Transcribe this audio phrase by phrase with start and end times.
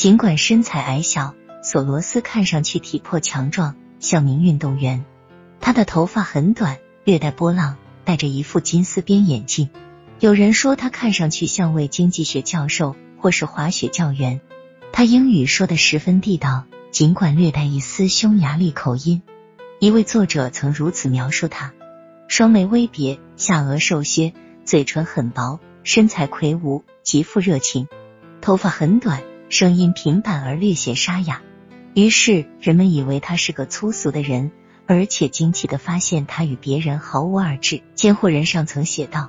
[0.00, 5.04] 尽管身材矮小，索罗斯看上去体魄强壮，像名运动员。
[5.60, 7.76] 他的头发很短，略带波浪，
[8.06, 9.68] 戴着一副金丝边眼镜。
[10.18, 14.40] 有人说他看上去像位经济学教授或是滑雪教员。
[14.90, 19.20] 他英语说的十分地道，尽管略带一丝匈牙利口音。
[19.80, 21.74] 一位作者曾如此描述他：
[22.26, 24.32] 双眉微别，下颚瘦削，
[24.64, 27.86] 嘴唇很薄，身材魁梧，极富热情。
[28.40, 29.20] 头发很短，
[29.50, 31.42] 声音平板而略显沙哑。
[31.92, 34.52] 于是人们以为他是个粗俗的人，
[34.86, 37.82] 而且惊奇的发现他与别人毫无二致。
[37.96, 39.28] 监护人上曾写道：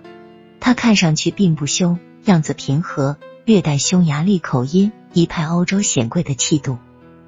[0.59, 6.77] 他看上去并不凶，样子平和，略带匈牙利口音，一派欧洲显贵的气度。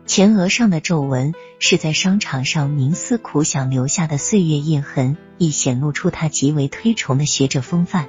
[0.05, 8.07] 前额上的皱纹是在商场上冥思苦想留下的岁月印痕，亦显露出他极为推崇的学者风范。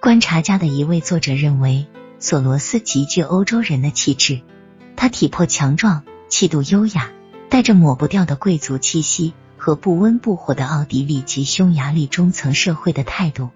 [0.00, 1.86] 观察家的一位作者认为，
[2.18, 4.40] 索罗斯极具欧洲人的气质。
[4.96, 7.10] 他体魄强壮，气度优雅，
[7.48, 13.50] 带着抹不掉的贵族气息和不温不火的奥地利及匈牙利中层社会的态度。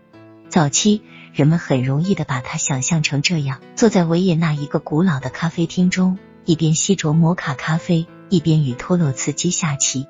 [0.48, 6.18] 早期人们很容易的把他想象成这样：坐在维也纳一个古老的咖啡厅中。
[6.44, 10.06] 一边吸着摩卡咖啡，一边与托洛茨基下棋。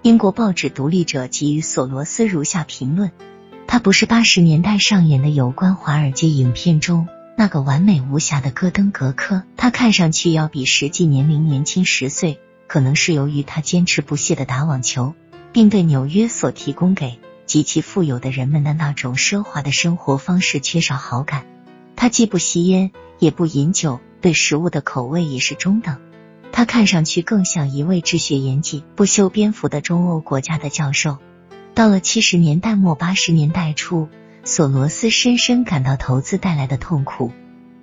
[0.00, 3.10] 英国报纸《独立者》给予索罗斯如下评论：
[3.66, 15.14] 他不是八十年代上演的有关华尔街影片中那个完美无瑕的戈登格科，他看上去要比实际年龄年轻十岁，可能是由于他坚持不懈的打网球，
[15.52, 21.44] 并对纽约所提供给极其富有的人们的那种奢华的生活方式缺少好感。
[21.96, 24.00] 他既不吸烟，也不饮酒。
[24.20, 25.98] 对食物的口味也是中等，
[26.50, 31.18] 他看上去更像一位治学严谨、不修边幅的中欧国家的教授。
[31.74, 34.08] 到了七十年代末八十年代初，
[34.46, 37.32] 索罗斯深深感到投资带来的痛苦，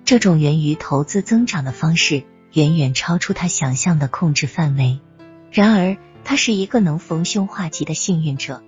[0.04, 5.00] 这种源于投资增长的方式远远超出他想象的控制范围。
[5.50, 8.62] 然而，他是一个能逢凶化吉的幸运者，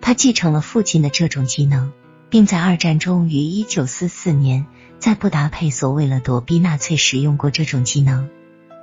[0.00, 1.92] 他继承了父亲的这种技能，
[2.30, 4.64] 并在二战中于一九四四年。
[4.98, 8.30] 在布达佩索，为了躲避纳粹，使用过这种技能。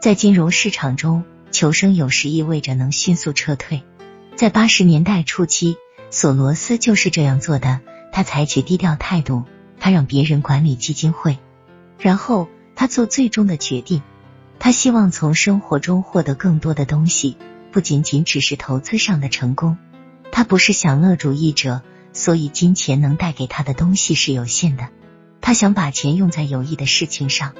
[0.03, 3.81] 在金融市场中，求生有时意味着能迅速撤退。
[4.35, 5.77] 在八十年代初期，
[6.11, 7.79] 索罗斯就是这样做的。
[8.11, 9.43] 他采取低调态度，
[9.79, 11.37] 他让别人管理基金会，
[11.97, 14.01] 然后他做最终的决定。
[14.59, 17.37] 他希望从生活中获得更多的东西，
[17.71, 19.77] 不仅仅只是投资上的成功。
[20.31, 21.81] 他不是享乐主义者，
[22.13, 24.89] 所以金钱能带给他的东西是有限的。
[25.41, 27.53] 他想把钱用在有益的事情上，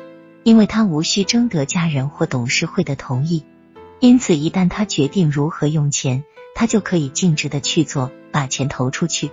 [0.43, 3.43] 因为他无需征得家人或董事会的同意。
[3.99, 6.23] 因此，一旦他决定如何用钱，
[6.53, 9.31] 他就可以径直的去做，把钱投出去。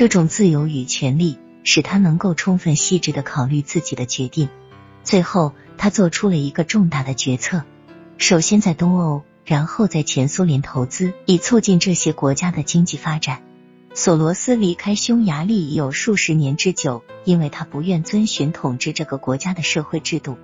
[0.00, 4.48] 这种自由与权利使他能够充分细致的考虑自己的决定。
[5.04, 7.64] 最后，他做出了一个重大的决策：
[8.16, 13.42] 首先在东欧，然后在前苏联投资，以促进这些国家的经济发展。
[13.92, 20.38] 索罗斯离开匈牙利已有数十年之久，因为他不愿遵循统治这个国家的社会制度。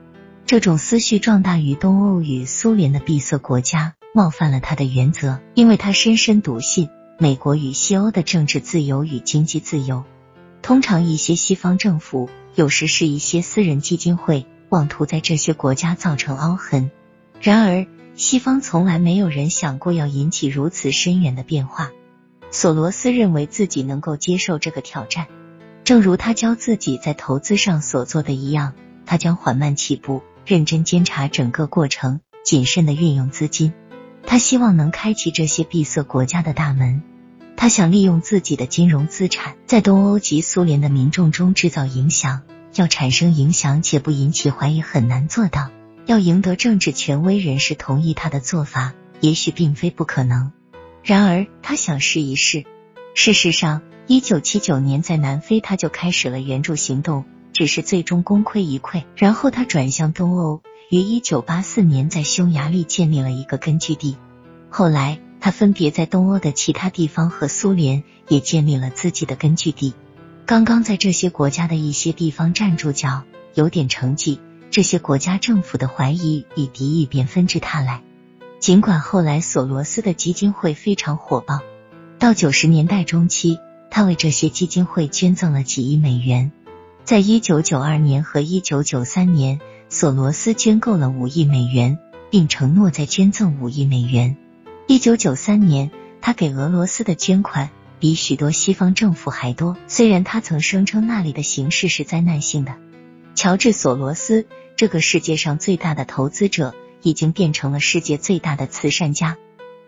[0.45, 10.05] 这种思绪壮大于东欧与苏联的闭塞国家，冒犯了他的原则，因为他深深笃信美国与西欧的政治自由与经济自由。
[10.61, 16.91] 通常，一些西方政府，有时是一些私人基金会，妄图在这些国家造成凹痕。
[17.41, 21.91] 然而，西方从来没有人想过要引起如此深远的变化。
[22.51, 25.27] 索罗斯认为自己能够接受这个挑战，
[25.85, 28.75] 正如他教自己在投资上所做的一样，
[29.07, 33.73] 他将缓慢起步，认真监察整个过程，谨慎的运用资金。
[34.27, 37.03] 他希望能开启这些闭塞国家的大门。
[37.57, 42.43] 他想利用自己的金融资产，在东欧及苏联的民众中制造影响。
[42.75, 45.71] 要产生影响且不引起怀疑很难做到，
[46.05, 48.93] 要赢得政治权威人士同意他的做法，
[49.23, 50.53] 也许并非不可能。
[51.03, 52.67] 然而，他想试一试。
[53.15, 59.05] 事实上，一九七九年在南非他就开始了援助行动，只是最终功亏一篑。
[59.17, 60.61] 然后他转向东欧，
[60.91, 64.19] 于一九八四年在匈牙利建立了一个根据地。
[64.79, 69.95] 后来，他分别在东欧的其他地方和苏联也建立了自己的根据地。
[70.45, 73.23] 刚刚在这些国家的一些地方站住脚，
[73.55, 74.39] 有点成绩，
[74.71, 78.03] 这些国家政府的怀疑与敌意便纷至沓来。
[78.61, 81.61] 尽管后来索罗斯的基金会非常火爆，
[82.19, 83.59] 到九十年代中期，
[83.91, 86.53] 他为这些基金会捐赠了几亿美元。
[87.03, 89.59] 在一九九二年和一九九三年，
[89.89, 91.99] 索罗斯捐够了五亿美元，
[92.31, 94.37] 并承诺再捐赠五亿美元。
[94.89, 95.91] 一九九三年，
[96.21, 102.77] 他给俄罗斯的捐款比许多西方政府还多，虽然他曾声称那里的形势是灾难性的。
[103.35, 104.47] 乔治·索罗斯
[104.77, 106.73] 这个世界上最大的投资者
[107.03, 109.37] 已经变成了世界最大的慈善家。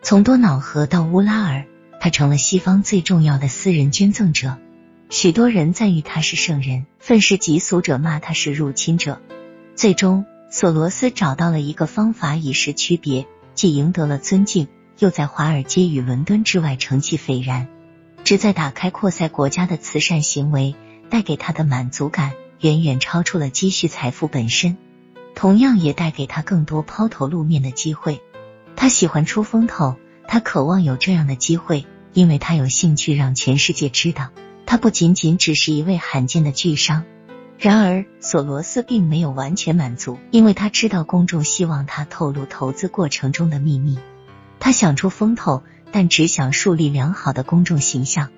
[0.03, 1.67] 从多瑙河到乌拉尔，
[2.01, 4.59] 他成了西方最重要的私人捐赠者。
[5.11, 9.21] 许多人赞誉他是圣人，愤世嫉俗者骂他是入侵者。
[9.77, 14.67] 最终，索罗斯找到了一个方法以示区别，既赢得了尊敬，
[14.99, 17.69] 又在华尔街与伦敦之外成绩斐然。
[18.25, 20.75] 旨在打开扩塞国家的慈善行为
[21.09, 24.77] 带给他的满足感，远远超出了积蓄财富本身，
[25.35, 28.21] 同样也带给他更多抛头露面的机会。
[28.77, 29.97] 他喜欢出风头，
[30.27, 34.29] 他渴望有这样的机会，因为他有兴趣让全世界知道，
[34.67, 37.05] 他不仅仅只是一位罕见的巨商。
[37.57, 43.99] 然而，索罗斯并没有完全满足，因为他知道公众希望他透露投资过程中的秘密。
[44.61, 45.63] 他想出风头，
[45.93, 48.31] 但只想树立良好的公众形象。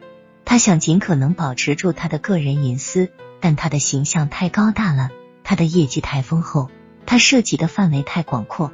[0.44, 5.10] 他想尽可能保持住他的个人隐私，但他的形象太高大了，
[5.44, 6.68] 他的业绩太丰厚，
[7.06, 8.72] 他涉及的范围太广阔。